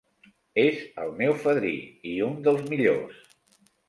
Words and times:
És 0.61 0.77
el 1.03 1.11
meu 1.19 1.35
fadrí, 1.43 1.73
i 2.13 2.13
un 2.29 2.39
dels 2.47 2.65
millors. 2.73 3.21